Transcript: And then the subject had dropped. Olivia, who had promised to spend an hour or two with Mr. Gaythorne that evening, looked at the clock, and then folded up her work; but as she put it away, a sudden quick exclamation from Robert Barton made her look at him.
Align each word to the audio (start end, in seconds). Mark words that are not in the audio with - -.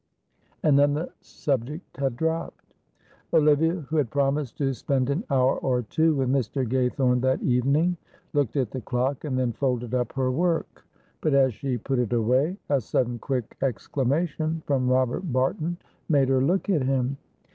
And 0.63 0.79
then 0.79 0.95
the 0.95 1.13
subject 1.21 1.97
had 1.97 2.15
dropped. 2.17 2.73
Olivia, 3.31 3.75
who 3.87 3.97
had 3.97 4.09
promised 4.09 4.57
to 4.57 4.73
spend 4.73 5.11
an 5.11 5.23
hour 5.29 5.59
or 5.59 5.83
two 5.83 6.15
with 6.15 6.27
Mr. 6.31 6.65
Gaythorne 6.67 7.21
that 7.21 7.43
evening, 7.43 7.97
looked 8.33 8.55
at 8.57 8.71
the 8.71 8.81
clock, 8.81 9.25
and 9.25 9.37
then 9.37 9.51
folded 9.53 9.93
up 9.93 10.13
her 10.13 10.31
work; 10.31 10.87
but 11.21 11.35
as 11.35 11.53
she 11.53 11.77
put 11.77 11.99
it 11.99 12.13
away, 12.13 12.57
a 12.67 12.81
sudden 12.81 13.19
quick 13.19 13.55
exclamation 13.61 14.63
from 14.65 14.89
Robert 14.89 15.31
Barton 15.31 15.77
made 16.09 16.29
her 16.29 16.41
look 16.41 16.67
at 16.67 16.81
him. 16.81 17.17